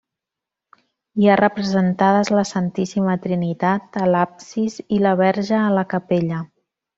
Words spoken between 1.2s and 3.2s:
Hi ha representades la Santíssima